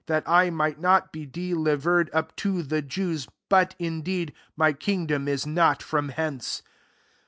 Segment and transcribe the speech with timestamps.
[0.07, 5.45] that I might not be delivered up to the Jews: but indeed my kingdom is
[5.45, 6.63] not from hence."